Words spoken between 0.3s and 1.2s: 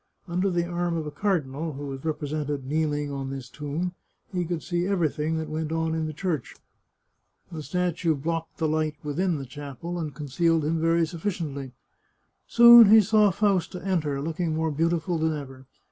the arm of a